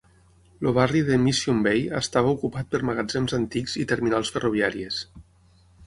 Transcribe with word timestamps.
El 0.61 0.69
barri 0.77 1.01
de 1.09 1.17
Mission 1.25 1.59
Bay 1.67 1.83
estava 2.01 2.33
ocupat 2.39 2.73
per 2.73 2.83
magatzems 2.91 3.39
antics 3.43 3.79
i 3.85 3.89
terminals 3.95 4.37
ferroviàries. 4.39 5.09